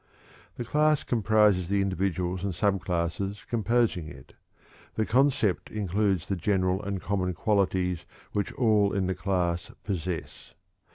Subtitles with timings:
[0.55, 4.33] The class comprises the individuals and subclasses composing it;
[4.95, 10.55] the concept includes the general and common qualities which all in the class possess.